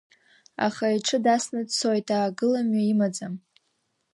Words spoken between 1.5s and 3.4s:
дцоит, аагыламҩа имаӡам!